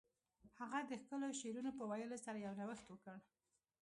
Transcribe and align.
هغه 0.59 0.79
د 0.89 0.91
ښکلو 1.01 1.27
شعرونو 1.39 1.71
په 1.77 1.83
ویلو 1.89 2.17
سره 2.25 2.37
یو 2.45 2.53
نوښت 2.59 2.85
وکړ 2.89 3.17